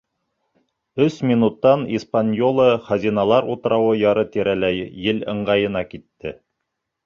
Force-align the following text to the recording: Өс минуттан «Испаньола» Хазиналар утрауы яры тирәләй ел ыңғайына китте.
Өс 1.03 1.17
минуттан 1.31 1.83
«Испаньола» 1.99 2.65
Хазиналар 2.89 3.53
утрауы 3.57 3.93
яры 4.07 4.27
тирәләй 4.37 4.85
ел 5.07 5.25
ыңғайына 5.37 5.89
китте. 5.95 6.37